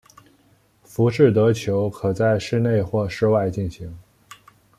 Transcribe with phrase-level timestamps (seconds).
[0.83, 3.95] 浮士德球可在室内或室外进行。